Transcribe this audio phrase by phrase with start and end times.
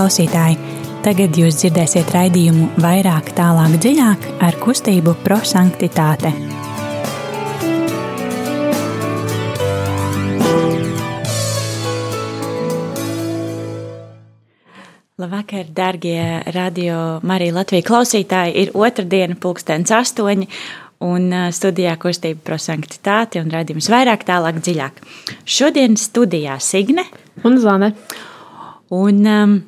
[0.00, 0.54] Klausītāji,
[1.04, 6.30] tagad jūs dzirdēsiet raidījumu vairāk, tālāk, dziļāk ar kustību prosanktitāte.
[15.20, 16.22] Labvakar, darbie
[16.56, 18.54] radio Marija Latvijas klausītāji!
[18.62, 20.48] Ir otrdiena, pulkstenis astoņi,
[21.04, 25.04] un studijā kustība prosanktitāte un radījums vairāk, tālāk, dziļāk.
[25.44, 27.04] Šodien studijā Signe
[27.44, 27.92] un Zane.
[28.90, 29.60] Un, um,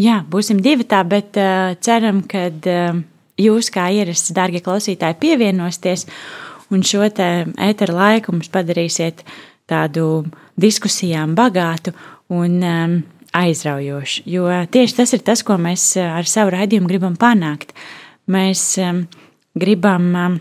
[0.00, 3.00] jā, būsim divi tā, bet uh, ceram, ka uh,
[3.40, 6.06] jūs, kā ierasts, darbie klausītāji, pievienosieties
[6.74, 9.24] un šo ēteru laiku mums padarīsiet
[9.70, 10.24] tādu
[10.60, 11.94] diskusijām bagātu
[12.32, 12.96] un um,
[13.34, 14.24] aizraujošu.
[14.30, 17.74] Jo tieši tas ir tas, ko mēs ar savu raidījumu gribam panākt.
[18.30, 19.04] Mēs um,
[19.58, 20.38] gribam um,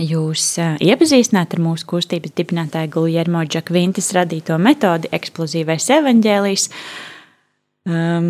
[0.00, 6.70] jūs uh, iepazīstināt ar mūsu kustības dibinātāju Guljermo Džakvintis radīto metodi eksplozīvais evaņģēlijs,
[7.86, 8.28] um,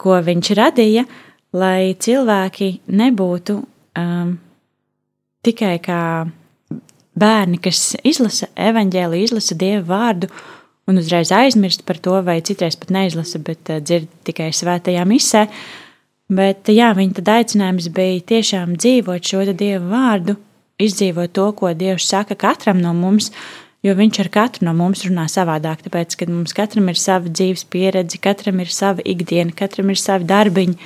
[0.00, 1.04] ko viņš radīja,
[1.54, 4.34] lai cilvēki nebūtu um,
[5.44, 6.02] tikai kā
[7.14, 10.30] bērni, kas izlasa evaņģēliju, izlasa dievu vārdu
[10.90, 15.46] un uzreiz aizmirst par to, vai citreiz pat neizlasa, bet uh, dzird tikai svētajā misē.
[16.34, 20.38] Bet jā, viņa tad aicinājums bija tiešām dzīvot šo dievu vārdu
[20.80, 23.30] izdzīvot to, ko Dievs saka katram no mums,
[23.84, 25.84] jo Viņš ar katru no mums runā savādāk.
[25.84, 30.28] Tāpēc, kad mums katram ir sava dzīves pieredze, katram ir sava ikdiena, katram ir savi
[30.30, 30.76] darbiņi,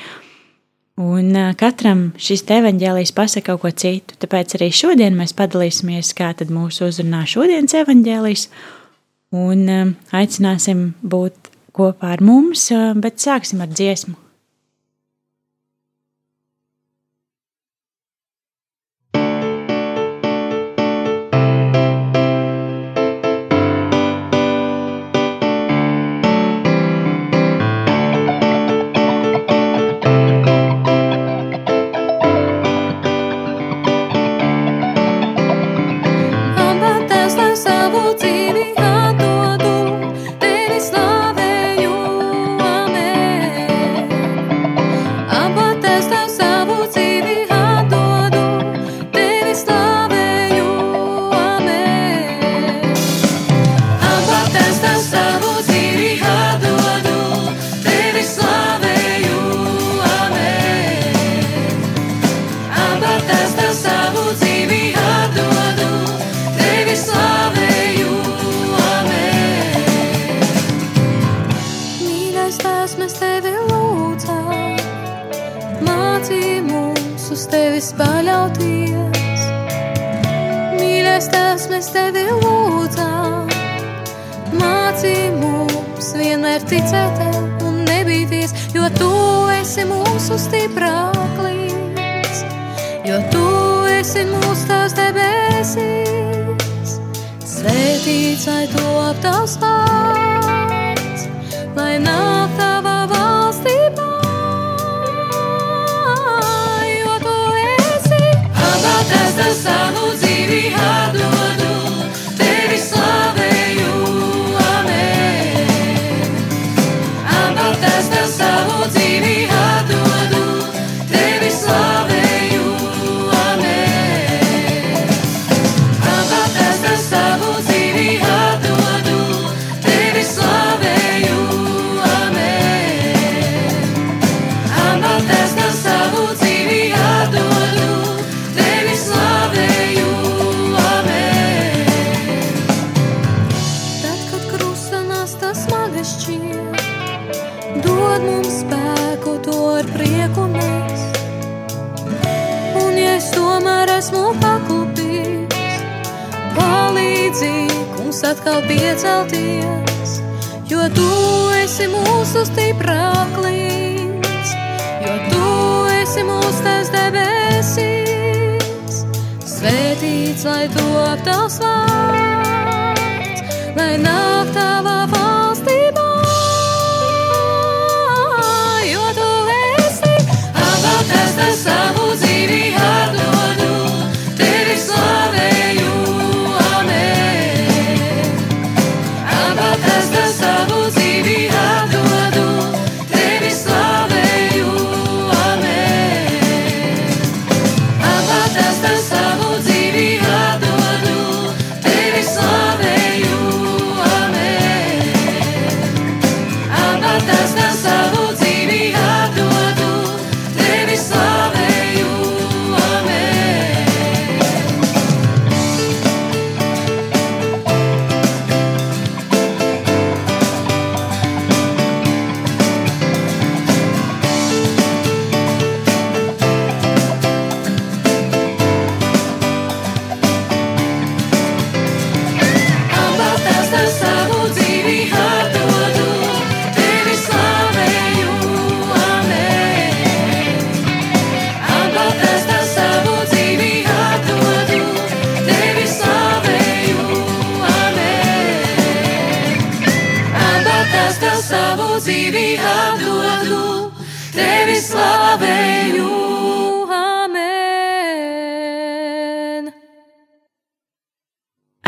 [0.99, 4.19] un katram šis evaņģēlijs pasaka kaut ko citu.
[4.19, 8.49] Tāpēc arī šodien mēs padalīsimies, kā tad mūsu uzrunā šodienas evaņģēlijs,
[9.39, 14.28] un aicināsim būt kopā ar mums, bet sāksim ar dziesmu.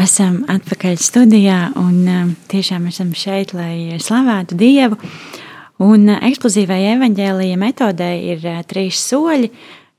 [0.00, 4.98] Esam atpakaļ studijā un um, tiešām esam šeit, lai slavētu Dievu.
[5.80, 9.50] Un uh, eksplozīvai evaņģēlīja metodē ir uh, trīs soļi,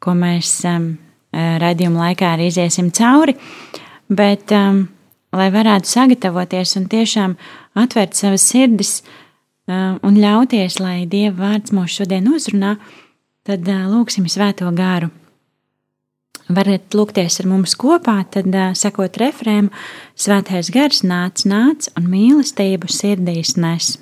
[0.02, 3.38] ko mēs um, uh, raidījuma laikā arī iziesim cauri.
[4.12, 4.84] Bet, um,
[5.38, 7.38] lai varētu sagatavoties un tiešām
[7.80, 9.00] atvērt savas sirdis
[9.72, 12.74] un ļauties, lai Dieva vārds mūs šodien uzrunā,
[13.48, 15.08] tad lūgsim svēto gāru
[16.56, 19.72] varat lūgties ar mums kopā, tad sakot refrēmu,
[20.16, 23.96] svētais gars nāc, nāc un mīlestību sirdīs nes.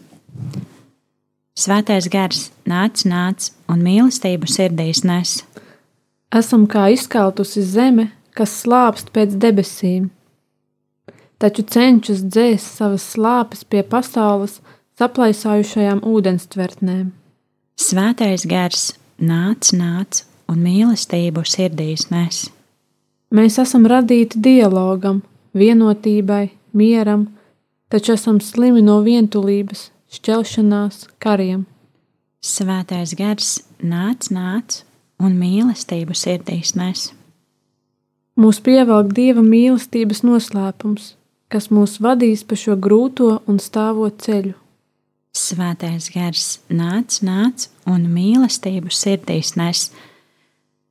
[1.60, 5.42] Svētais gars nāc, nāc un mīlestību sirdīs nes.
[6.36, 10.08] Esam kā izkaltusi zeme, kas slāpst pēc debesīm,
[11.42, 14.60] taču cenšas dzēst savas slāpes pie pasaules
[15.00, 17.12] saplaisājušajām ūdenstvertnēm.
[17.80, 22.48] Svētais gars nāc, nāc un mīlestību sirdīs nes.
[23.30, 25.22] Mēs esam radīti dialogam,
[25.54, 27.28] vienotībai, mieram,
[27.90, 31.68] taču esam slimi no vientulības, šķelšanās, kariem.
[32.42, 34.82] Svētais gars nāc, nāc
[35.20, 37.10] un mīlestību sirdīs nes.
[38.40, 41.14] Mūs pievelk dieva mīlestības noslēpums,
[41.52, 44.56] kas mūs vadīs pa šo grūto un stāvo ceļu.
[45.36, 49.90] Svētais gars nāc, nāc un mīlestību sirdīs nes.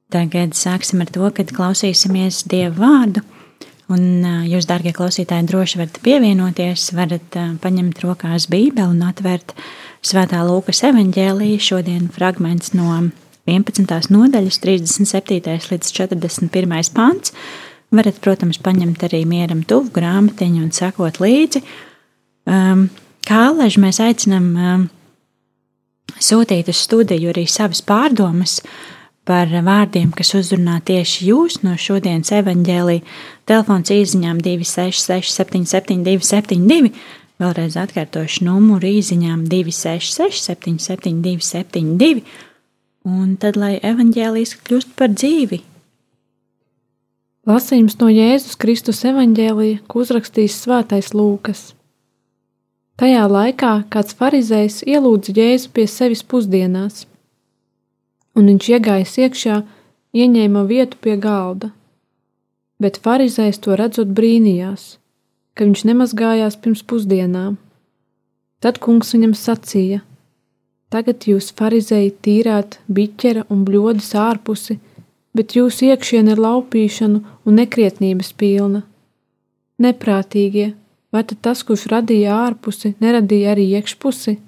[0.09, 3.21] Tagad sāksim ar to, kad klausīsimies Dieva vārdu.
[3.93, 9.53] Un jūs, darbie klausītāji, droši varat pievienoties, varat paņemt rokās Bībeli un atvērt
[10.05, 11.61] Svētā Lūkas evanģēlīju.
[11.61, 12.89] Šodien fragments no
[13.49, 14.11] 11.
[14.13, 15.57] nodaļas, 37.
[15.73, 16.93] līdz 41.
[16.97, 17.37] pāns.
[17.93, 21.65] Varat, protams, paņemt arī mieram tuvu grāmatiņu un sekot līdzi.
[22.49, 22.89] Um,
[23.29, 24.93] kā alaži mēs aicinām um,
[26.17, 28.95] sūtīt uz studiju arī savas pārdomas, uh,
[29.29, 32.99] par vārdiem, kas uzrunā tieši jūs no šodienas evaņģēlī.
[33.49, 36.93] Telefons īsiņām 266, 772, 72.
[37.39, 42.25] Vēlreiz atkārtošu numuru īsiņām 266, 772, 72.
[43.09, 45.61] Un tad, lai evaņģēlīs kļūst par dzīvi.
[47.49, 51.71] Lasījums no Jēzus Kristus evaņģēlīja, ko uzrakstījis Svētais Lūkas.
[52.99, 57.05] Tajā laikā kāds farizējs ielūdza Jēzu pie sevis pusdienās
[58.39, 59.57] un viņš iegājis iekšā,
[60.15, 61.73] ieņēma vietu pie galda.
[62.79, 64.99] Bet farizējs to redzot brīnījās,
[65.55, 67.57] ka viņš nemazgājās pirms pusdienām.
[68.63, 70.05] Tad kungs viņam sacīja:
[70.89, 74.79] Tagad jūs farizēji tīrāt biķera un bļodas ārpusi,
[75.35, 78.85] bet jūsu iekšiena ir laupīšana un nekrietnības pilna.
[79.83, 80.73] Neprātīgie,
[81.15, 84.39] vai tad tas, kurš radīja ārpusi, neradīja arī iekšpusi?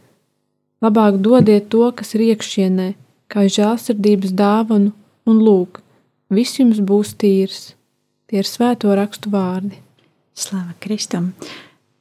[0.80, 2.88] Labāk dodiet to, kas ir iekšienē,
[3.30, 4.92] kā žēlsirdības dāvanu,
[5.28, 5.80] un lūk,
[6.32, 7.72] viss jums būs tīrs.
[8.30, 9.80] Tie ir svēto rakstu vārdi.
[10.38, 11.32] Slava Kristum!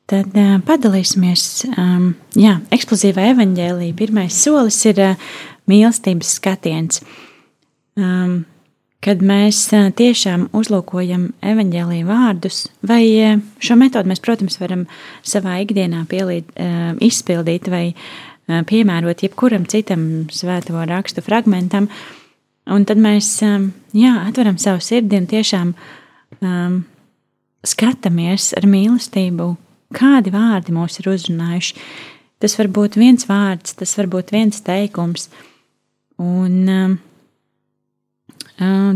[0.09, 1.43] Tad uh, padalīsimies.
[1.77, 5.27] Um, jā, eksplozīvā evaņģēlīja pirmais solis ir uh,
[5.69, 7.03] mīlestības skatiens.
[7.99, 8.39] Um,
[9.05, 14.87] kad mēs uh, tiešām uzlūkojam evaņģēlīja vārdus, vai uh, šo metodu mēs, protams, varam
[15.21, 21.89] savā ikdienā pielīt, uh, izpildīt vai uh, piemērot jebkuram citam svēto rakstu fragmentam.
[22.69, 26.79] Un tad mēs jā, atveram savu sirdi un tiešām um,
[27.65, 29.49] skatāmies ar mīlestību,
[29.95, 31.77] kādi vārdi mūs ir uzrunājuši.
[32.39, 35.29] Tas var būt viens vārds, tas var būt viens teikums.
[36.21, 36.99] Un um,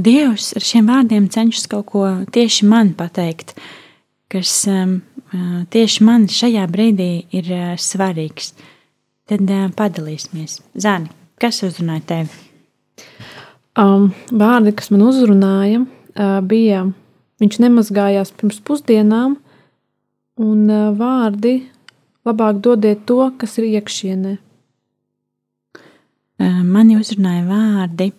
[0.04, 2.04] Dievs ar šiem vārdiem cenšas kaut ko
[2.36, 3.54] tieši man pateikt,
[4.32, 4.98] kas um,
[5.72, 8.52] tieši man šajā brīdī ir uh, svarīgs.
[8.52, 8.70] Uh,
[9.30, 10.58] Tad uh, padalīsimies.
[10.75, 12.42] Zani, kas uzrunāja tevi?
[13.80, 16.84] Um, vārdi, kas man uzrunāja, uh, bija
[17.42, 19.38] viņš nemazgājās pirms pusdienām,
[20.44, 21.56] un uh, vārdi
[22.27, 24.36] labāk dodiet to, kas ir iekšienē.
[26.44, 28.12] Uh, mani uzrunāja vārdi,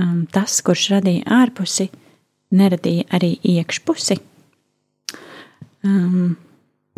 [0.00, 1.90] um, tas, kurš radīja ārpusi,
[2.56, 4.18] neradīja arī iekšpusi.
[5.84, 6.38] Um,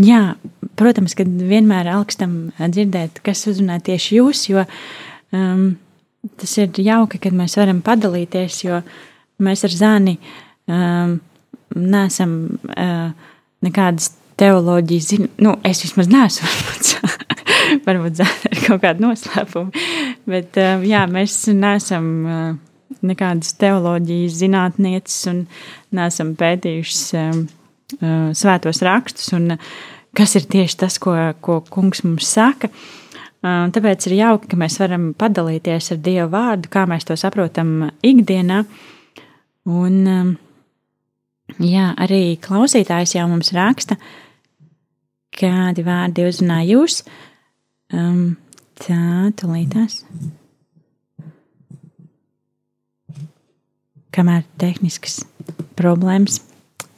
[0.03, 0.35] Jā,
[0.79, 4.65] protams, ka vienmēr augstam dzirdēt, kas uzrunā tieši jūs, jo
[5.35, 5.67] um,
[6.41, 8.81] tas ir jauki, kad mēs varam padalīties, jo
[9.43, 10.17] mēs ar Zāni
[10.71, 11.19] um,
[11.77, 12.35] nesam
[12.73, 13.13] uh,
[13.65, 15.31] nekādas teoloģijas, zin...
[15.45, 16.51] nu, es vismaz neesmu,
[17.87, 19.87] varbūt, Zāni ar kaut kādu noslēpumu,
[20.31, 22.45] bet um, jā, mēs nesam uh,
[23.03, 25.43] nekādas teoloģijas zinātnieces un
[25.97, 27.43] nesam pētījušas um,
[27.99, 29.33] uh, svētos rakstus.
[29.37, 29.73] Un, uh,
[30.17, 32.71] kas ir tieši tas, ko, ko kungs mums saka.
[33.43, 37.91] Un tāpēc ir jauki, ka mēs varam padalīties ar Dieva vārdu, kā mēs to saprotam
[38.07, 38.63] ikdienā.
[39.67, 40.37] Un,
[41.61, 43.99] Jā, arī klausītājs jau mums raksta,
[45.37, 47.03] kādi vārdi uzrunā jūs.
[47.93, 48.39] Um,
[48.81, 50.01] tā, tūlītās.
[54.13, 55.23] Kamēr tehniskas
[55.77, 56.41] problēmas,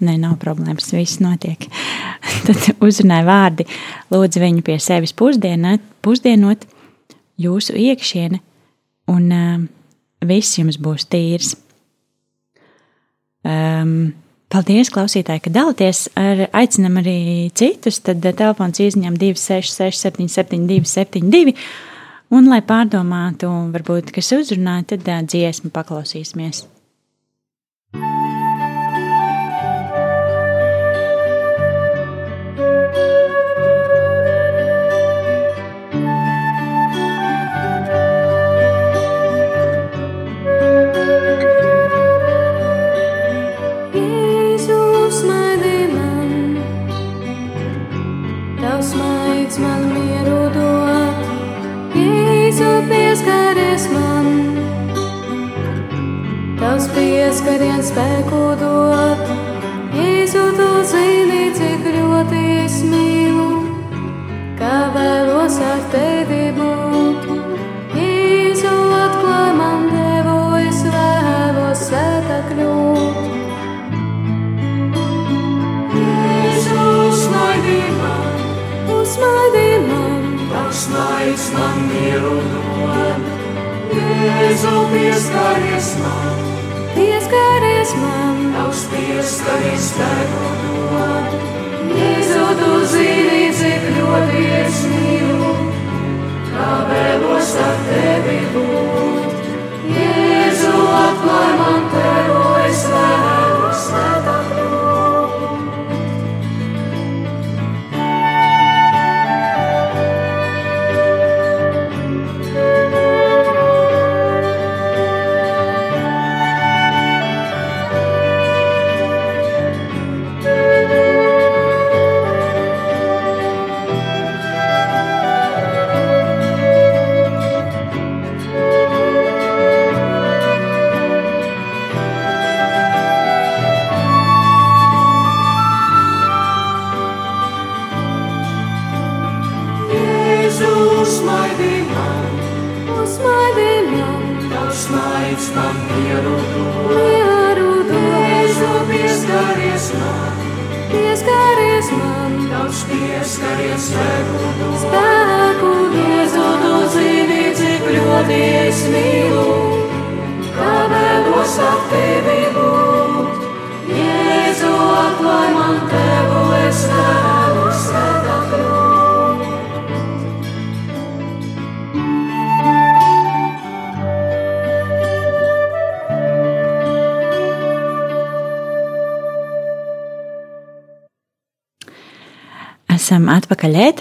[0.04, 1.68] ne, nav problēmas, viss notiek.
[2.46, 3.68] Tad uzrunāja vārdi,
[4.12, 6.66] lūdzu viņu pie sevis pusdienot, pusdienot
[7.40, 8.40] jūsu iekšiene,
[9.12, 9.70] un um,
[10.24, 11.54] viss jums būs tīrs.
[13.44, 14.14] Um,
[14.54, 16.04] Paldies, klausītāji, ka dalāties.
[16.20, 17.98] Ar, aicinam arī citus.
[18.06, 21.56] Tad telefons izņem 266, 772, 72.
[22.34, 26.68] Un, lai pārdomātu, varbūt kas uzrunā, tad dziesmu paklausīsimies.
[27.94, 28.53] Jēzus
[57.44, 58.93] pieskariens spēku dod.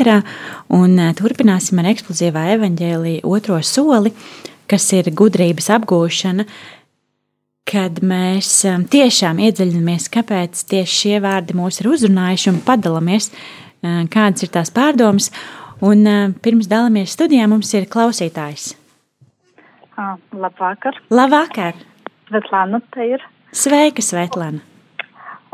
[0.04, 0.22] Ēterā
[0.74, 4.12] un turpināsim ar eksplozīvā evaņģēlīja otro soli,
[4.68, 6.46] kas ir gudrības apgūšana,
[7.64, 13.32] kad mēs tiešām iedziļinamies, kāpēc tieši šie vārdi mūs ir uzrunājuši un padalāmies,
[14.12, 15.32] kādas ir tās pārdomas.
[15.84, 16.06] Un
[16.44, 18.74] pirms dalāmies studijā mums ir klausītājs.
[20.00, 21.76] Ah, labvakar, Labvakar!
[22.30, 23.26] Svetlana te ir.
[23.54, 24.64] Sveika, Svetlana!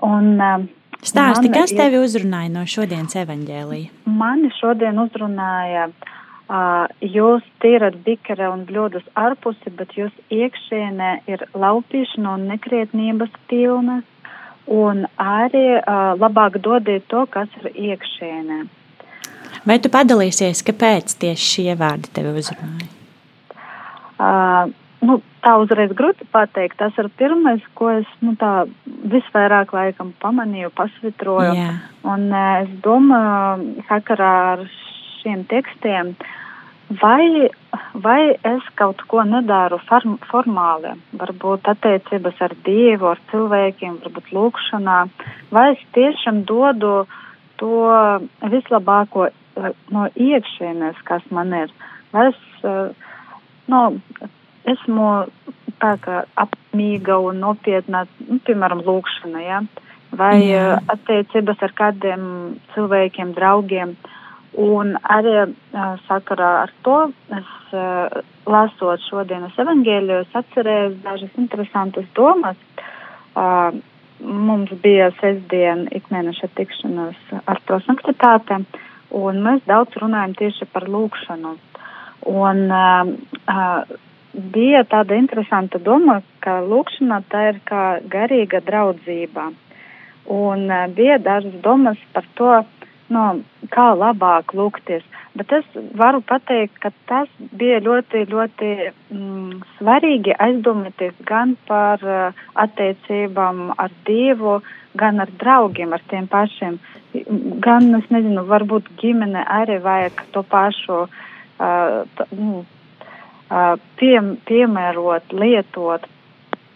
[0.06, 0.68] Un, um,
[1.00, 3.92] Stāsti, man kas tevi uzrunāja no šodienas evaņģēlīja?
[4.20, 12.36] Mani šodien uzrunāja, uh, jūs tīrat bikere un bļodus ārpusi, bet jūs iekšienē ir laupīšana
[12.36, 14.04] un nekrietnības pilnas,
[14.68, 18.60] un arī uh, labāk dodiet to, kas ir iekšienē.
[19.68, 22.92] Vai tu padalīsies, kāpēc tieši šie vārdi tevi uzrunāja?
[24.20, 24.76] Uh,
[25.06, 26.78] nu, tā uzreiz grūti pateikt.
[26.80, 28.68] Tas ir pirmais, ko es nu, tā
[29.12, 31.56] visvairāk laikam pamanīju, pasvitroju.
[31.56, 31.72] Jā.
[32.10, 34.66] Un eh, es domāju, sakarā ar
[35.20, 36.14] šiem tekstiem,
[37.02, 37.50] vai,
[38.06, 45.00] vai es kaut ko nedaru form, formāli, varbūt attiecības ar Dievu, ar cilvēkiem, varbūt lūkšanā,
[45.56, 47.04] vai es tiešām dodu
[47.60, 47.76] to
[48.52, 51.72] vislabāko eh, no iekšienes, kas man ir.
[52.10, 52.38] Vai es,
[53.70, 53.80] nu,
[54.76, 55.12] esmu
[55.80, 59.62] tā kā apmīga un nopietna, nu, piemēram, lūkšana, ja?
[60.18, 60.36] vai.
[60.50, 60.80] Jā.
[60.90, 62.24] attiecības ar kādiem
[62.74, 63.96] cilvēkiem, draugiem.
[64.60, 66.98] Un arī uh, sakarā ar to
[67.38, 68.10] es uh,
[68.50, 72.58] lasot šodienas evaņģēļu, es atcerējos dažas interesantas domas.
[73.38, 73.78] Uh,
[74.20, 78.66] mums bija sestdien ikmēneša tikšanās ar prosanktitātēm,
[79.16, 81.56] un mēs daudz runājam tieši par lūkšanu.
[82.34, 83.14] Un uh,
[83.46, 84.00] uh,
[84.54, 89.50] bija tāda interesanta doma, ka lūkšana tā ir kā garīga draudzība.
[90.30, 92.52] Un uh, bija dažas domas par to,
[93.14, 93.26] no,
[93.74, 95.06] kā labāk lūgties.
[95.38, 95.66] Bet es
[95.98, 98.70] varu pateikt, ka tas bija ļoti, ļoti
[99.14, 104.60] mm, svarīgi aizdomāties gan par uh, attiecībām ar Dievu,
[105.00, 106.80] gan ar draugiem, ar tiem pašiem.
[107.64, 112.66] Gan, es nezinu, varbūt ģimene arī vajag to pašu uh, t, nu,
[113.50, 114.16] pie,
[114.50, 116.06] piemērot, lietot.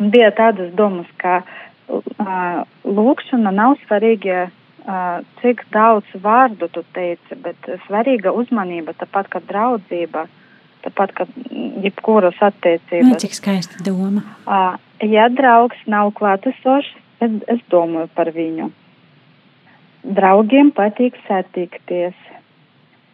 [0.03, 1.41] Bija tādas domas, ka
[2.83, 4.49] lūkšana nav svarīga,
[5.41, 10.25] cik daudz vārdu tu teici, bet svarīga uzmanība, tāpat kā draudzība,
[10.83, 11.27] tāpat kā
[11.85, 13.07] jebkuras attiecības.
[13.07, 14.23] Nu, cik skaista doma.
[15.03, 16.91] Ja draugs nav klātesošs,
[17.23, 18.71] es, es domāju par viņu.
[20.03, 22.15] Draugiem patīk satikties.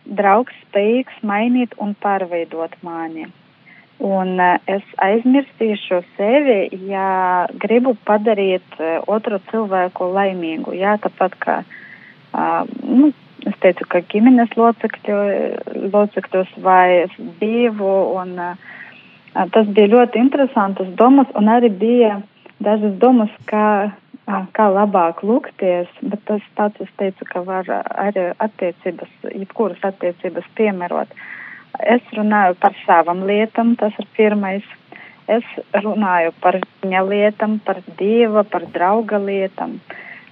[0.09, 3.27] Draugs spējīgs mainīt un pārveidot mani.
[3.99, 10.71] Un uh, es aizmirsīšu sevi, ja gribu padarīt uh, otru cilvēku laimīgu.
[10.79, 11.55] Jā, tāpat kā,
[12.31, 13.09] uh, nu,
[13.43, 15.17] es teicu, ka ģimenes locekļu,
[15.91, 17.09] locekļus vai
[17.41, 17.91] divu.
[18.21, 22.21] Un, uh, tas bija ļoti interesantas domas, un arī bija
[22.63, 27.67] dažas domas, kā, uh, kā labāk lūgties, bet tas pats es teicu, ka var
[27.99, 31.11] arī attiecības, jebkuras attiecības piemērot.
[31.11, 31.35] Uh,
[31.77, 34.65] Es runāju par savām lietām, tas ir pirmais.
[35.29, 39.77] Es runāju par viņa lietām, par dieva, par drauga lietām.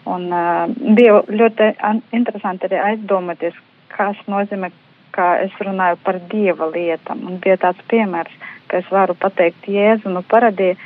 [0.10, 0.65] Un uh,
[0.97, 1.69] bija ļoti
[2.15, 3.56] interesanti arī aizdomāties,
[3.93, 4.71] kas nozīmē,
[5.13, 7.26] ka es runāju par dieva lietām.
[7.30, 8.34] Un bija tāds piemērs,
[8.67, 10.80] ka es varu pateikt, Jēzu, nu paradīja,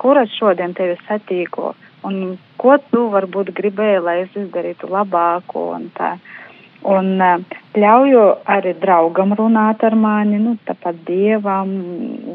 [0.00, 1.74] kur es šodien tevi satīko
[2.06, 6.16] un ko tu varbūt gribēji, lai es izdarītu labāko un tā.
[6.16, 6.45] Uh,
[6.86, 11.72] Un uh, ļauju arī draugam runāt ar mani, nu, tāpat dievam,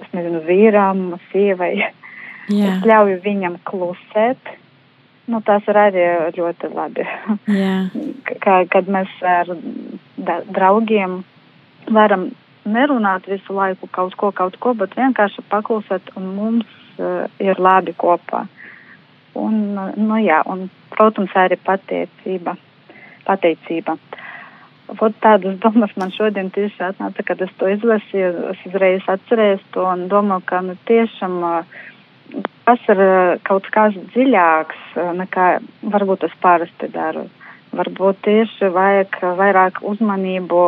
[0.01, 1.75] es nezinu, vīram, sievai.
[2.51, 2.73] Jā.
[2.73, 4.55] Es ļauju viņam klusēt.
[5.31, 7.05] Nu, tas ir arī ļoti labi.
[8.43, 9.51] Kā, kad mēs ar
[10.51, 11.21] draugiem
[11.93, 12.31] varam
[12.65, 16.67] nerunāt visu laiku kaut ko, kaut ko, bet vienkārši paklusēt un mums
[16.99, 18.43] uh, ir labi kopā.
[19.39, 19.61] Un,
[19.95, 22.57] nu, jā, un, protams, arī pateicība.
[23.25, 23.95] pateicība.
[24.99, 29.85] Vot tādas domas man šodien tieši atnāca, kad es to izlasīju, es uzreiz atcerējos to
[29.87, 31.37] un domāju, ka nu tiešām
[32.65, 33.01] tas ir
[33.47, 35.47] kaut kas dziļāks nekā
[35.93, 37.27] varbūt es parasti daru.
[37.71, 40.63] Varbūt tieši vajag vairāk uzmanību,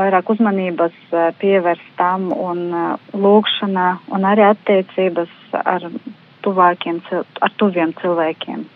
[0.00, 2.66] vairāk uzmanības pievērst tam un
[3.14, 5.86] lūkšana un arī attiecības ar
[6.42, 8.66] tuvākiem, ar tuviem cilvēkiem.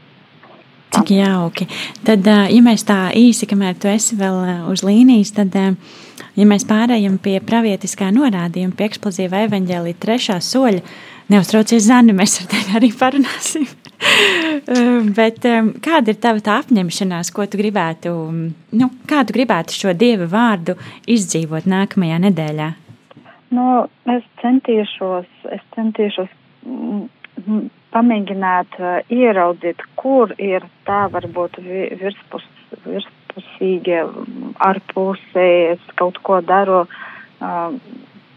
[0.94, 1.66] Cik jauki.
[2.06, 7.18] Tad, ja mēs tā īsi, kamēr tu esi vēl uz līnijas, tad, ja mēs pārējām
[7.22, 10.84] pie pravietiskā norādījuma, pie eksplozīva evaņģēlī trešā soļa,
[11.34, 13.66] neuztraucies zani, mēs ar tevi arī parunāsim.
[15.18, 15.44] Bet
[15.84, 18.14] kāda ir tava tā apņemšanās, ko tu gribētu,
[18.78, 20.76] nu, kā tu gribētu šo dieva vārdu
[21.10, 22.70] izdzīvot nākamajā nedēļā?
[23.54, 26.30] Nu, es centīšos, es centīšos
[27.94, 28.78] pamēģināt
[29.12, 31.60] ieraudzīt, kur ir tā varbūt
[32.00, 32.46] virspus,
[32.84, 34.02] virspusīgie,
[34.68, 36.84] ārpusē es kaut ko daru.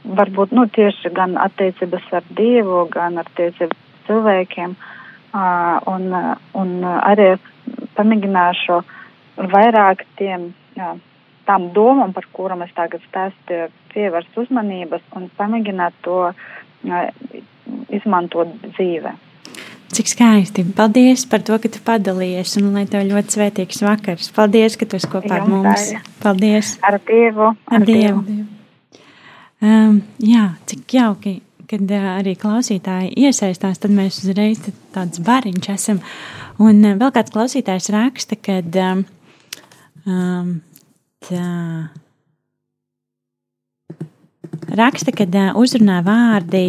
[0.07, 4.77] Varbūt nu, tieši gan attiecības ar Dievu, gan attiecības cilvēkiem.
[5.91, 6.05] Un,
[6.55, 7.33] un arī
[7.97, 8.79] pamēģināšu
[9.51, 10.93] vairāk tiem, jā,
[11.49, 16.33] tām domām, par kurām es tagad stāstīju, pievērst uzmanības un pamēģināt to uh,
[17.89, 19.13] izmantot dzīvē.
[19.87, 20.65] Cik skaisti.
[20.75, 24.29] Paldies par to, ka tu padalījies un lai tev ļoti svētīgs vakars.
[24.35, 25.93] Paldies, ka tu esi kopā ar mums.
[26.23, 26.75] Paldies.
[26.83, 27.53] Ar Dievu.
[27.55, 28.21] Ar, ar Dievu.
[28.27, 28.47] Dievu.
[29.57, 34.59] Um, jā, cik jauki, kad uh, arī klausītāji iesaistās, tad mēs uzreiz
[34.93, 36.01] tāds bariņš esam.
[36.61, 39.01] Un uh, vēl kāds klausītājs raksta, kad um,
[40.05, 40.51] um,
[41.25, 41.47] tā,
[44.77, 46.67] raksta, kad uh, uzrunā vārdi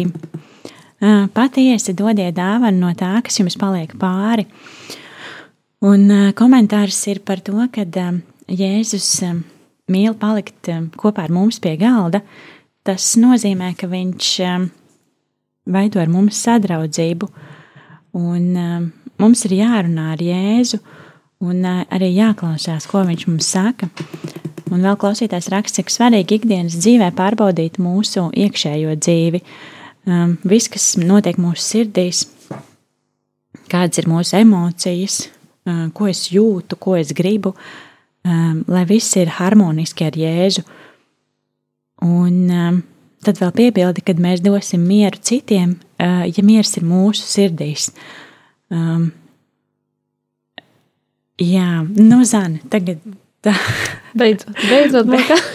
[1.33, 4.47] patiesi dodiet dāvanu no tā, kas jums paliek pāri.
[5.85, 7.85] Un komentārs ir par to, ka
[8.49, 9.09] Jēzus
[9.89, 12.21] mīl palikt kopā ar mums pie galda.
[12.83, 14.33] Tas nozīmē, ka viņš
[15.69, 17.29] veido ar mums sadraudzību,
[18.17, 20.81] un mums ir jārunā ar Jēzu,
[21.45, 23.89] un arī jāklausās, ko viņš mums saka.
[24.69, 29.41] Un vēl klausītājs raksta, cik svarīgi ikdienas dzīvē pārbaudīt mūsu iekšējo dzīvi,
[30.07, 32.23] um, viss, kas notiek mūsu sirdīs,
[33.71, 35.21] kādas ir mūsu emocijas,
[35.93, 37.53] ko es jūtu, ko es gribu,
[38.25, 40.63] lai viss ir harmoniski ar Jēzu.
[42.05, 42.81] Un
[43.25, 47.89] tad vēl piebildi, kad mēs dosim mieru citiem, ja miers ir mūsu sirdīs.
[51.39, 53.03] Jā, nu, Zana, tagad
[53.45, 53.53] tā.
[54.17, 55.05] Beidzot, beidzot,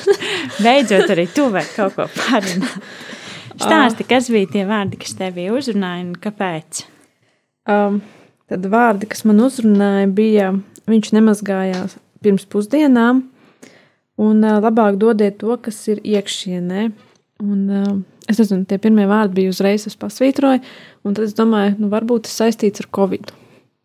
[0.65, 2.87] beidzot arī tu vari kaut ko parunāt.
[3.61, 6.83] Stāsti, kas bija tie vārdi, kas tevi uzrunāja un kāpēc?
[7.71, 8.01] Um,
[8.51, 10.49] tad vārdi, kas man uzrunāja, bija,
[10.91, 13.23] viņš nemazgājās pirms pusdienām,
[14.21, 16.89] un uh, labāk dodiet to, kas ir iekšienē.
[17.45, 17.95] Un, uh,
[18.31, 20.63] es nezinu, tie pirmie vārdi bija uzreiz, es pasvītroju,
[21.07, 23.31] un tad es domāju, nu, varbūt tas saistīts ar covid.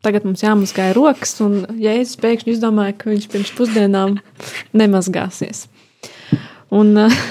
[0.05, 4.17] Tagad mums jāmazgāja rokas, un Jēzus pēkšņi izdomāja, ka viņš pirms pusdienām
[4.81, 5.67] nemazgāsies.
[6.73, 7.21] Un, uh,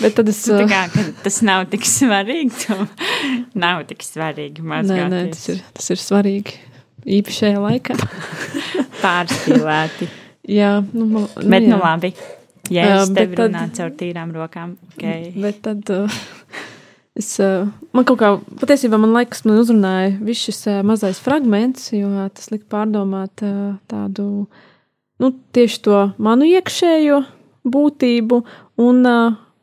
[0.00, 0.42] Bet tad es.
[0.48, 0.84] Tā kā,
[1.24, 2.78] tas nav tik svarīgi.
[3.64, 5.10] nav tik svarīgi mazgāties.
[5.10, 6.56] Nē, nē, tas ir, tas ir svarīgi.
[7.18, 7.98] Īpaši šajā laikā.
[9.04, 10.08] Pārspīlēti.
[10.60, 11.74] jā, nu, nu, bet nu, jā.
[11.74, 12.14] nu labi.
[12.72, 15.28] Ja es uh, tev runāju caur tīrām rokām, okay.
[15.36, 15.84] bet tad.
[15.92, 16.22] Uh,
[17.14, 17.36] Es,
[17.94, 22.66] man kaut kā, patiesībā, man liekas, man uzrunāja viss šis mazais fragments, jo tas lika
[22.74, 23.38] pārdomāt
[23.86, 24.24] tādu,
[25.22, 27.20] nu, tieši to manu iekšējo
[27.70, 28.40] būtību
[28.82, 29.06] un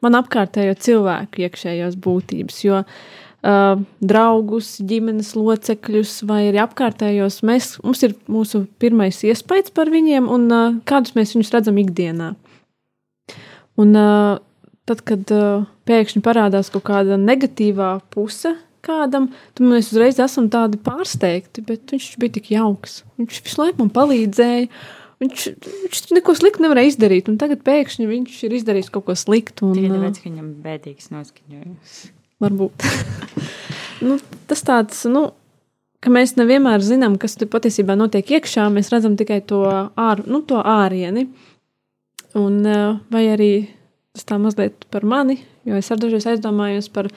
[0.05, 3.81] man apkārtējo cilvēku iekšējās būtības, jo uh,
[4.13, 10.47] draugus, ģimenes locekļus vai arī apkārtējos mēs, mums ir mūsu pirmais iespējas par viņiem un
[10.49, 12.33] uh, kādus mēs viņus redzam ikdienā.
[13.81, 14.41] Un uh,
[14.89, 20.79] tad, kad uh, pēkšņi parādās kaut kāda negatīvā puse kādam, tad mēs uzreiz esam tādi
[20.81, 23.01] pārsteigti, bet viņš bija tik jauks.
[23.21, 24.69] Viņš visu laiku man palīdzēja.
[25.21, 25.43] Viņš,
[25.83, 29.67] viņš neko sliktu nevarēja izdarīt, un tagad pēkšņi viņš ir izdarījis kaut ko sliktu.
[29.69, 31.99] Un, Tikai tāpēc, ka viņam bēdīgs noskaņojums.
[32.41, 32.87] Varbūt.
[34.07, 34.17] nu,
[34.49, 35.27] tas tāds, nu,
[36.01, 39.61] ka mēs nevienmēr zinām, kas tur patiesībā notiek iekšā, mēs redzam tikai to,
[39.93, 41.27] ār, nu, to ārieni.
[42.41, 42.61] Un,
[43.11, 43.51] vai arī
[44.15, 47.11] tas tā mazliet par mani, jo es ar dažreiz aizdomājos par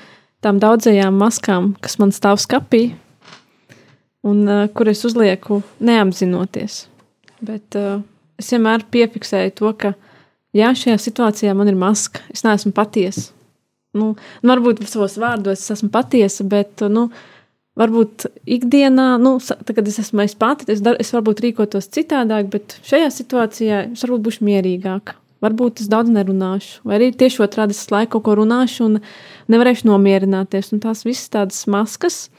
[0.44, 2.90] tām daudzajām maskām, kas man stāv skapī,
[4.26, 4.44] un
[4.76, 6.84] kur es uzlieku neapzinoties.
[7.42, 8.02] Bet uh,
[8.40, 9.94] es vienmēr piefiksēju to, ka
[10.56, 12.22] jā, šajā situācijā man ir maska.
[12.34, 13.30] Es neesmu patiesa.
[13.94, 17.08] Nu, nu, varbūt savos vārdos es esmu patiesa, bet nu,
[17.78, 22.50] varbūt ikdienā, nu, tad, kad es esmu es pati, es, dar, es varbūt rīkotos citādāk,
[22.50, 25.18] bet šajā situācijā es varbūt būšu mierīgāka.
[25.44, 29.00] Varbūt es daudz nerunāšu, vai arī tieši otrādi es laiku kaut ko runāšu un
[29.52, 30.72] nevarēšu nomierināties.
[30.72, 32.30] Un tās visas tādas maskas,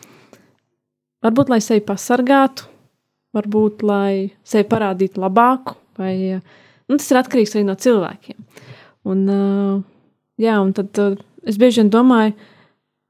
[1.24, 2.66] varbūt lai sevi pasargātu,
[3.36, 8.38] varbūt, lai sevi parādītu labāku, vai nu, tas ir atkarīgs arī no cilvēkiem.
[9.12, 9.24] Un,
[10.42, 10.98] jā, un tad
[11.46, 12.34] es bieži vien domāju,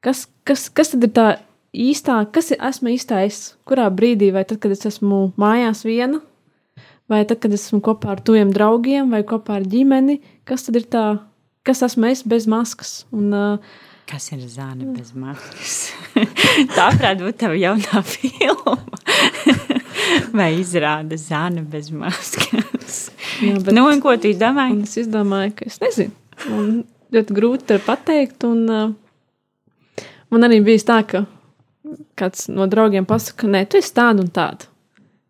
[0.03, 1.27] kas, kas, kas tad ir tā
[1.75, 6.21] īstā, kas ir esmu īstais, kurā brīdī, vai tad, kad es esmu mājās viena,
[7.11, 10.87] vai tad, kad esmu kopā ar tuviem draugiem, vai kopā ar ģimeni, kas tad ir
[10.91, 11.05] tā,
[11.67, 13.03] kas esmu es bez maskas.
[13.15, 15.89] Un, uh, Kas ir zāle bez maskas?
[16.75, 18.85] tā varētu būt tava jaunā filma.
[20.37, 22.99] Vai izrāda zāle bez maskas?
[23.41, 24.81] Jā, bet, nu, un ko tu izdomāji?
[24.85, 26.13] Es izdomāju, ka es nezinu.
[26.49, 26.69] Man
[27.15, 28.45] ļoti grūti pateikt.
[28.47, 31.25] Un, uh, man arī bija tā, ka
[32.19, 34.71] kāds no draugiem pasaka, nē, tu esi tāda un tāda.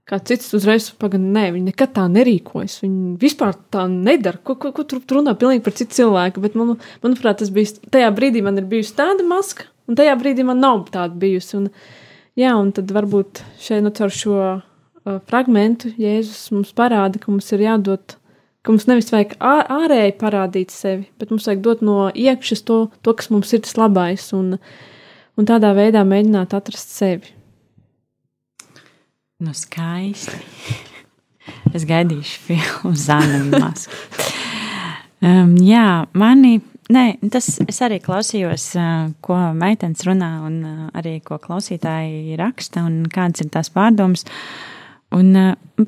[0.06, 2.78] Kāds cits uzreiz pagaidi, nē, viņi nekad tā nerīkojas.
[2.84, 4.38] Viņi vispār tā nedara.
[4.46, 6.44] Ko, ko, ko tur runā pilnīgi par citu cilvēku?
[6.44, 10.46] Bet, man, manuprāt, tas bija tajā brīdī, man ir bijusi tāda maska, un tajā brīdī
[10.46, 11.58] man nav tāda bijusi.
[11.58, 11.72] Un,
[12.40, 17.66] jā, un tad varbūt šeit nu, šo uh, fragmentu Jēzus mums parāda, ka mums ir
[17.66, 18.18] jādod,
[18.66, 22.80] ka mums nevis vajag ār, ārēji parādīt sevi, bet mums vajag dot no iekšas to,
[23.06, 24.58] to kas mums ir tas labais, un,
[25.36, 27.34] un tādā veidā mēģināt atrast sevi.
[29.44, 30.40] Nu, skaisti.
[31.76, 32.94] Es gaidīšu filmu
[33.60, 33.98] Maska.
[35.26, 38.68] Um, jā, mani Nē, tas es arī klausījos,
[39.26, 44.26] ko meitenes runā, un arī ko klausītāji raksta, un kādas ir tās pārdomas.
[45.16, 45.32] Un,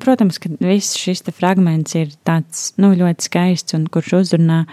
[0.02, 4.64] protams, ka viss šis fragments ir tāds nu, ļoti skaists un kurš uzrunā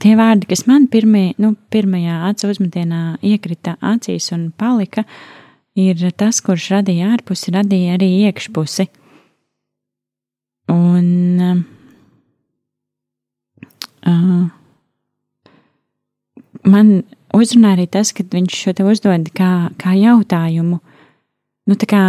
[0.00, 5.04] tie vārdi, kas man pirmie, nu, pirmajā acu uzmetienā iekrita acīs un palika,
[5.76, 8.88] ir tas, kurš radīja ārpusi, radīja arī iekšpusi.
[10.72, 11.62] Un
[14.08, 14.61] uh,
[16.68, 17.02] man
[17.34, 20.80] uzrunā arī tas, ka viņš šo te uzdod kā, kā jautājumu.
[21.70, 22.04] Nu, tā kā,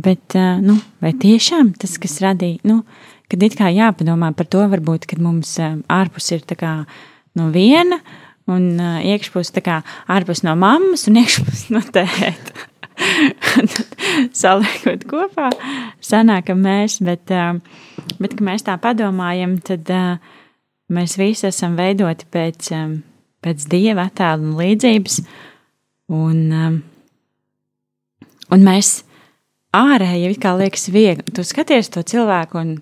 [0.00, 2.82] bet, nu, vai tiešām tas, kas radīja, nu,
[3.30, 6.74] kad it kā jāpadomā par to, varbūt, kad mums ārpus ir tā kā
[7.38, 8.00] no viena,
[8.50, 9.80] un iekšpus tā kā
[10.10, 12.68] ārpus no mammas un iekšpus no tēta.
[14.40, 15.50] saliekot kopā,
[16.04, 17.30] sanākam mēs, bet,
[18.20, 19.90] bet, ka mēs tā padomājam, tad
[20.92, 22.72] mēs visi esam veidoti pēc,
[23.44, 25.20] pēc dieva attēla un līdzības,
[26.16, 26.40] un,
[28.50, 28.92] un mēs
[29.76, 31.32] ārēji it kā liekas viegli.
[31.34, 32.74] Tu skaties to cilvēku, un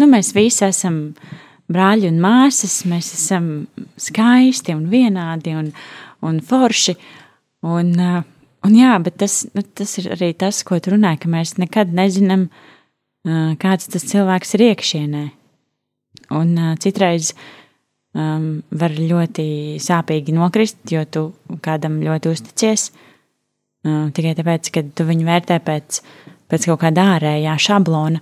[0.00, 1.00] nu, mēs visi esam
[1.70, 3.48] brāļi un māsas, mēs esam
[4.00, 5.72] skaisti un vienādi un,
[6.26, 6.96] un forši,
[7.70, 8.20] un uh,
[8.66, 11.94] Un jā, bet tas, nu, tas ir arī tas, ko tu runāji, ka mēs nekad
[11.96, 15.22] nezinām, uh, kāds tas cilvēks ir iekšienē.
[16.36, 17.32] Un uh, citreiz
[18.14, 21.24] um, var ļoti sāpīgi nokrist, jo tu
[21.64, 22.90] kādam ļoti uzticies.
[23.80, 26.00] Uh, tikai tāpēc, ka tu viņu vērtē pēc,
[26.50, 28.20] pēc kaut kāda ārējā šablona.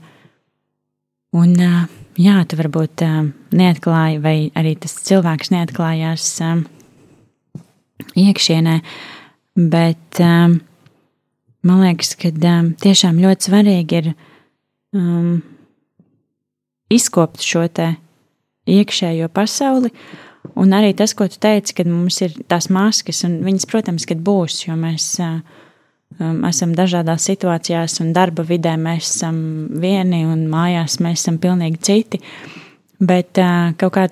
[1.37, 1.85] Un, uh,
[2.21, 3.21] jā, tu varbūt uh,
[3.57, 6.63] neatklāji, vai arī tas cilvēks neatklājās uh,
[8.19, 8.79] iekšienē.
[9.59, 10.61] Bet um,
[11.67, 14.13] man liekas, ka um, tiešām ļoti svarīgi ir
[14.95, 15.41] um,
[16.93, 17.97] izkopt šo te
[18.69, 19.93] iekšējo pasauli.
[20.59, 24.21] Un arī tas, ko tu teici, kad mums ir tās maskas, un viņas, protams, kad
[24.25, 29.41] būs, jo mēs um, esam dažādās situācijās, un darba vidē mēs esam
[29.83, 32.23] vieni, un mājās mēs esam pilnīgi citi.
[32.99, 34.09] Bet uh, kaut kā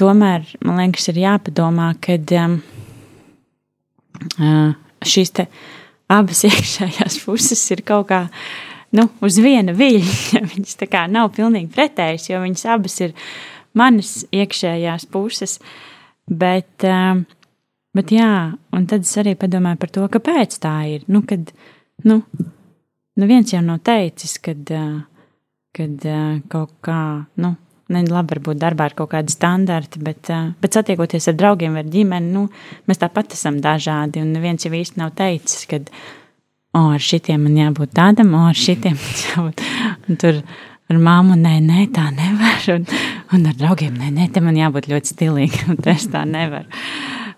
[0.00, 2.58] tomēr, man liekas, ir jāpadomā, kad um,
[4.40, 4.72] uh,
[5.04, 5.34] šīs
[6.10, 8.24] abas iekšējās puses ir kaut kā
[8.94, 10.44] nu, uz viena viļņa.
[10.54, 13.14] Viņas tā kā nav pilnīgi pretējas, jo viņas abas ir
[13.78, 15.58] manas iekšējās puses.
[16.24, 17.24] Bet, um,
[17.96, 18.34] bet jā,
[18.72, 21.04] un tad es arī padomāju par to, kāpēc tā ir.
[21.12, 21.52] Nu, kad,
[22.08, 22.22] nu,
[23.20, 25.02] nu viens jau nav teicis, kad, uh,
[25.76, 27.02] kad uh, kaut kā,
[27.44, 27.54] nu,
[27.92, 30.32] ne, labi, varbūt darbā ir kaut kādi standarti, bet,
[30.62, 32.46] bet satiekoties ar draugiem vai ģimeni, nu,
[32.88, 34.22] mēs tāpat esam dažādi.
[34.24, 35.82] Un neviens jau īsti nav teicis, ka
[36.74, 39.64] oh, ar šitiem man jābūt tādam, o, ar šitiem man jābūt.
[40.08, 40.40] Un tur
[40.92, 42.60] ar māmu, nē, nē, tā nevar.
[42.74, 42.86] Un,
[43.36, 46.82] un ar draugiem, nē, nē, te man jābūt ļoti stilīgam, un es tā nevaru.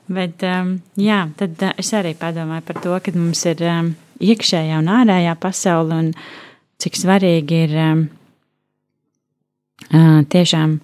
[0.06, 3.90] Bet, um, jā, tad uh, es arī padomāju par to, ka mums ir um,
[4.22, 6.12] iekšējā un ārējā pasaule, un
[6.82, 8.06] cik svarīgi ir um,
[10.30, 10.78] tiešām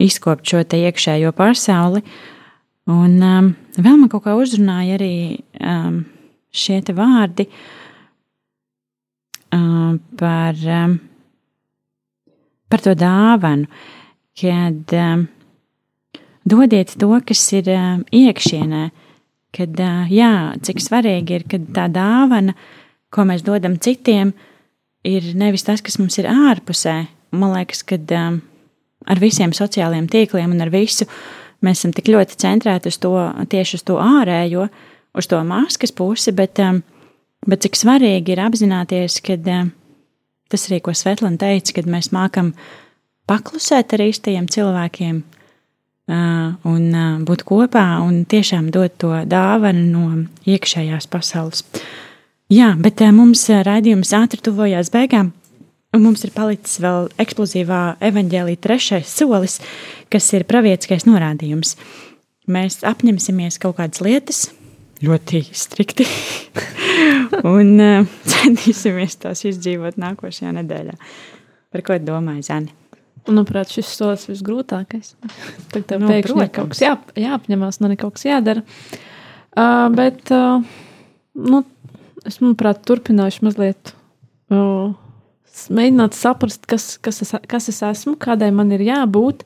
[0.00, 2.02] izkopt šo te iekšējo pasauli.
[2.90, 5.14] Un um, vēl man kaut kā uzrunāja arī
[5.60, 6.02] um,
[6.50, 7.46] šie te vārdi
[9.54, 10.96] um, par, um,
[12.70, 13.68] par to dāvanu,
[14.40, 15.26] kad um,
[16.48, 18.84] dodiet to, kas ir um, iekšienē,
[19.56, 22.54] kad, uh, jā, cik svarīgi ir, kad tā dāvana,
[23.10, 24.32] ko mēs dodam citiem,
[25.06, 26.96] ir nevis tas, kas mums ir ārpusē,
[27.34, 28.40] man liekas, ka um,
[29.10, 31.08] ar visiem sociālajiem tīkliem un ar visu
[31.64, 33.14] mēs esam tik ļoti centrēti uz to
[33.50, 34.68] tieši uz to ārējo,
[35.16, 36.82] uz to maskas pusi, bet, um,
[37.48, 39.74] bet cik svarīgi ir apzināties, ka um,
[40.50, 42.52] tas arī, ko Svetlana teica, kad mēs mākam
[43.30, 45.22] paklusēt ar īstajiem cilvēkiem
[46.10, 46.84] un
[47.26, 50.06] būt kopā un tiešām dot to dāvanu no
[50.50, 51.62] iekšējās pasaules.
[52.50, 55.30] Jā, bet mums raidījums ātri tuvojās beigām.
[55.94, 59.58] Un mums ir palicis vēl eksplozīvā evaņģēlīja trešais solis,
[60.10, 61.76] kas ir pravietiskais norādījums.
[62.50, 64.44] Mēs apņemsimies kaut kādas lietas,
[65.04, 66.04] ļoti strikti,
[67.56, 70.96] un uh, centīsimies tās izdzīvot nākošajā nedēļā.
[71.70, 72.74] Par ko domāju, Zani?
[73.28, 75.14] Manuprāt, šis solis ir visgrūtākais.
[75.72, 78.64] Tad tev nu, pēkšņi ir kaut kas jā, jāapņemās, man ir kaut kas jādara.
[79.50, 80.62] Uh, bet, uh,
[81.36, 81.62] nu,
[82.24, 83.94] es, manuprāt, turpināšu mazliet.
[84.50, 84.92] Uh,
[85.74, 89.44] mēģināt saprast, kas, kas, es, kas es esmu, kādai man ir jābūt,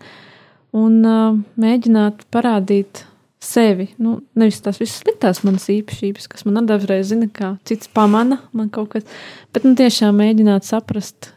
[0.74, 3.04] un uh, mēģināt parādīt
[3.44, 3.88] sevi.
[4.00, 8.70] Nu, nevis tās visas sliktās manas īpašības, kas man dažreiz zina, kā cits pamana man
[8.74, 9.08] kaut kas,
[9.54, 11.32] bet nu, tiešām mēģināt saprast,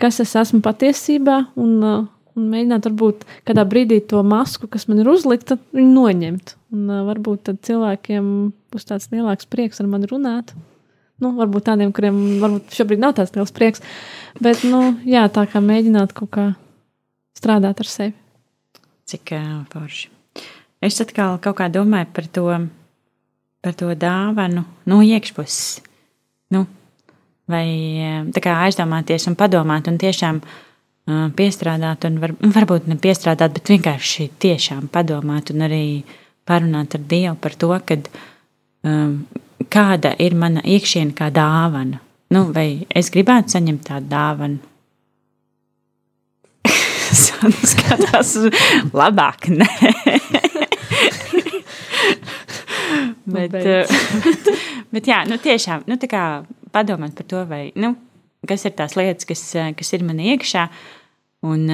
[0.00, 5.02] kas es esmu patiesībā, un, uh, un mēģināt varbūt kādā brīdī to masku, kas man
[5.02, 6.54] ir uzlikta, noņemt.
[6.74, 8.30] Un uh, varbūt tad cilvēkiem
[8.74, 10.54] būs tāds lielāks prieks ar mani runāt.
[11.22, 13.84] Nu, varbūt tādiem, kuriem varbūt šobrīd nav tāds liels prieks.
[14.42, 16.48] Bet, nu, jā, tā kā mēģināt kaut kā
[17.38, 18.18] strādāt ar sevi.
[19.06, 20.13] Cik uh, forši.
[20.84, 22.48] Es atkal kaut kā domāju par to,
[23.64, 25.80] par to dāvanu no iekšpuses.
[26.52, 26.66] Nu,
[27.48, 27.64] vai
[28.34, 33.72] tā kā aizdomāties un padomāt un tiešām uh, piestrādāt, un var, varbūt ne piestrādāt, bet
[33.72, 35.86] vienkārši tiešām padomāt un arī
[36.44, 38.08] parunāt ar Dievu par to, kad
[38.84, 39.24] um,
[39.72, 42.00] kāda ir mana iekšiena kā dāvana.
[42.34, 44.58] Nu, vai es gribētu saņemt tādu dāvanu?
[47.72, 48.36] Skatās
[48.92, 50.33] labāk, nē.
[53.34, 54.54] bet, bet, bet
[54.94, 56.22] Bet jā, nu tiešām, nu tā kā
[56.74, 57.94] padomāt par to, vai, nu,
[58.46, 59.42] kas ir tās lietas, kas,
[59.74, 60.68] kas ir man iekšā,
[61.50, 61.64] un,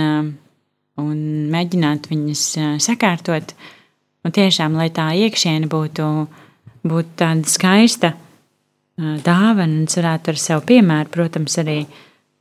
[1.02, 1.18] un
[1.52, 2.44] mēģināt viņas
[2.80, 3.52] sakārtot,
[4.24, 6.08] un tiešām, lai tā iekšiena būtu,
[6.88, 8.14] būtu tāda skaista
[8.96, 11.82] dāvana, un es varētu ar savu piemēru, protams, arī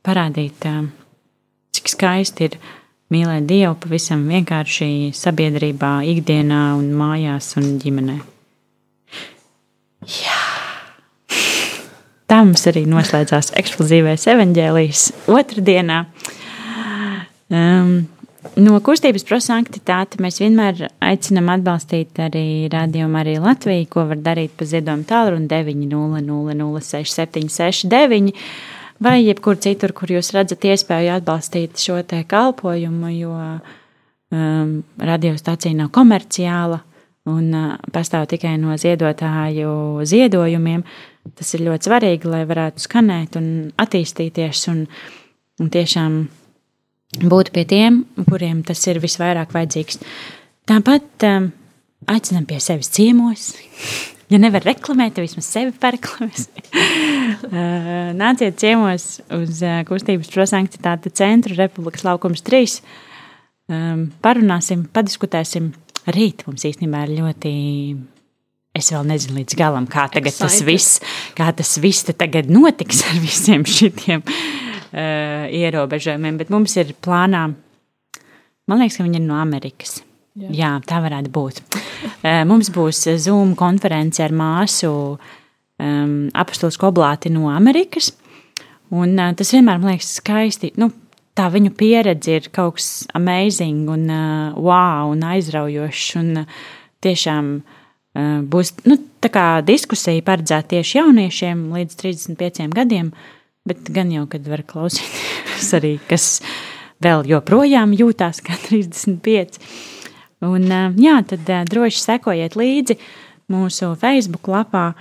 [0.06, 0.64] parādīt,
[1.76, 2.60] cik skaisti ir
[3.10, 8.16] mīlēt Dievu pavisam vienkārši sabiedrībā, ikdienā, un mājās un ģimenē.
[10.06, 10.38] Jā.
[12.30, 15.00] Tā mums arī noslēdzās eksplozīvais evaņģēlijs
[15.34, 15.98] otrdienā.
[17.50, 18.06] Um,
[18.54, 24.62] no kustības prosanktitāte mēs vienmēr aicinām atbalstīt arī rādījumu arī Latviju, ko var darīt pa
[24.70, 28.30] ziedojumu tālruni 900-06769
[29.02, 35.92] vai jebkur citur, kur jūs redzat iespēju atbalstīt šo te kalpojumu, jo um, radiostacija nav
[35.96, 36.80] komerciāla
[37.30, 40.84] un uh, pastāv tikai no ziedotāju ziedojumiem.
[41.36, 43.48] Tas ir ļoti svarīgi, lai varētu skanēt un
[43.80, 44.84] attīstīties un,
[45.60, 46.20] un tiešām
[47.30, 50.00] būt pie tiem, kuriem tas ir visvairāk vajadzīgs.
[50.70, 51.50] Tāpat um,
[52.08, 53.52] aicinām pie sevis ciemos.
[54.30, 56.46] Ja nevar reklamēt, tad vismaz sevi pareklamēs.
[57.50, 62.78] Uh, nāciet ciemos uz uh, kustības prosanktitāte centru Republikas laukums 3.
[63.70, 65.72] Um, parunāsim, padiskutēsim.
[66.14, 67.50] Rīt mums īstenībā ir ļoti
[68.70, 71.00] Es vēl nezinu līdz galam, kā tas viss,
[71.34, 77.48] kā tas viss tagad notiks ar visiem šiem uh, ierobežojumiem, bet mums ir plānā,
[78.70, 79.98] man liekas, ka viņi ir no Amerikas.
[80.38, 81.60] Jā, Jā tā varētu būt.
[82.22, 88.12] Uh, mums būs Zoom konference ar māsu um, apustulis Koblāti no Amerikas,
[88.94, 90.74] un uh, tas vienmēr man liekas skaisti.
[90.80, 90.92] Nu,
[91.34, 96.64] tā viņu pieredze ir kaut kas amazing un uh, wow un aizraujošs un uh,
[97.02, 97.76] tiešām uh,
[98.10, 98.96] Eh, būs nu,
[99.62, 103.12] diskusija paredzēta tieši jauniešiem līdz 35 gadiem,
[103.62, 106.40] bet gan jau, kad var klausīties arī, kas
[107.04, 109.60] vēl joprojām jūtās kā 35.
[110.46, 110.64] Un,
[111.00, 112.96] jā, tad droši sekojiet līdzi
[113.52, 114.94] mūsu Facebook lapā,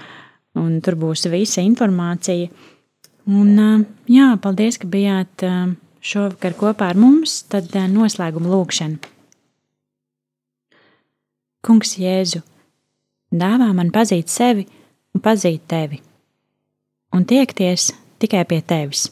[0.60, 2.50] un tur būs visa informācija.
[3.30, 5.46] Un, jā, paldies, ka bijāt
[6.02, 7.44] šovakar kopā ar mums.
[7.48, 9.16] Tad noslēguma lūkšana.
[11.64, 12.44] Kungs Jēzu!
[13.32, 14.66] dāvā man pazīt sevi
[15.14, 16.02] un pazīt tevi,
[17.14, 19.10] un tiekties tikai pie tevis.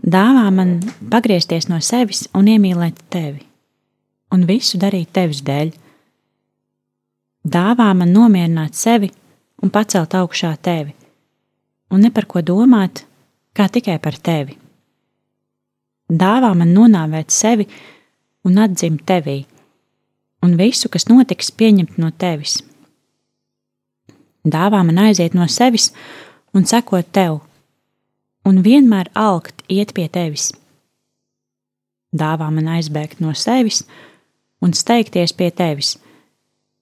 [0.00, 0.78] Dāvā man
[1.12, 3.44] pagriezties no sevis un iemīlēt tevi,
[4.34, 5.72] un visu darīt tevis dēļ.
[7.50, 9.10] Dāvā man nomierināt sevi
[9.62, 10.94] un pacelt augšā tevi,
[11.90, 13.04] un ne par ko domāt,
[13.56, 14.56] kā tikai par tevi.
[16.10, 17.68] Dāvā man nonāvēt sevi
[18.44, 19.44] un atdzimt tevī
[20.42, 22.60] un visu, kas notiks, pieņemt no tevis.
[24.44, 25.90] Dāvā man aiziet no sevis
[26.56, 27.40] un sekot tev,
[28.48, 30.50] un vienmēr alkt iet pie tevis.
[32.16, 34.09] Dāvā man aizbēgt no sevis un
[34.76, 35.96] steigties pie tevis,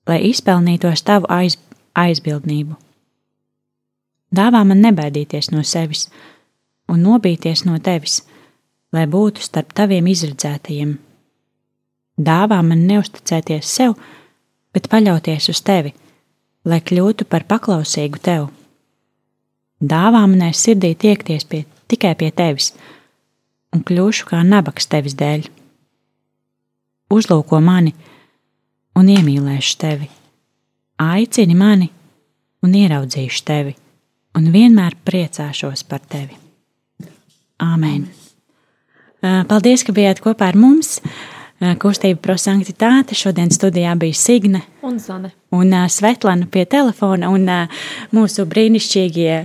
[0.09, 1.59] lai izpelnītos tavu aiz,
[1.95, 2.75] aizbildnību.
[4.35, 6.09] Dāvā man nebaidīties no sevis
[6.89, 8.23] un nobīties no tevis,
[8.93, 10.97] lai būtu starp taviem izredzētajiem
[12.19, 13.93] Dāvā man neusticēties sev,
[14.75, 15.93] bet paļauties uz tevi,
[16.67, 18.49] lai kļūtu par paklausīgu tev.
[19.79, 22.73] Dāvā manai sirdī tiekties pie, tikai pie tevis,
[23.71, 25.47] un kļūšu kā nabaks tevis dēļ.
[27.09, 27.95] Uzlūko mani
[28.99, 30.09] un iemīlēšu tevi,
[31.01, 31.89] aicini mani
[32.67, 33.73] un ieraudzīšu tevi,
[34.37, 36.37] un vienmēr priecāšos par tevi.
[37.65, 38.05] Āmen!
[39.49, 40.99] Paldies, ka bijāt kopā ar mums!
[41.59, 43.17] kustība prosanktitāte.
[43.19, 45.33] Šodien studijā bija Signe un Zane.
[45.51, 47.81] Un uh, Svetlana pie telefona un uh,
[48.15, 49.39] mūsu brīnišķīgie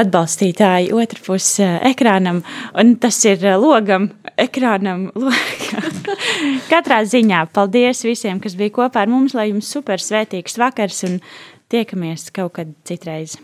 [0.00, 2.42] atbalstītāji otrpus uh, ekrānam.
[2.74, 4.10] Un tas ir uh, logam,
[4.44, 5.08] ekrānam.
[6.72, 11.20] Katrā ziņā paldies visiem, kas bija kopā ar mums, lai jums super svētīgs vakars un
[11.70, 13.38] tiekamies kaut kad citreiz.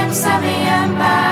[0.00, 0.98] a.m., 7 a.m.
[0.98, 1.29] Bye.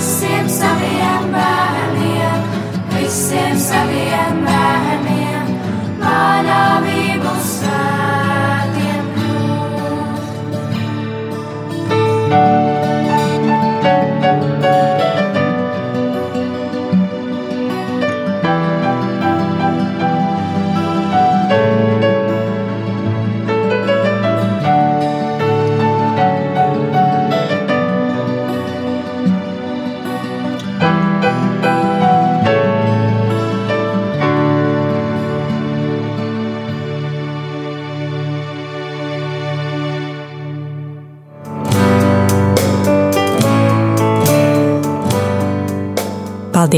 [0.00, 0.69] seems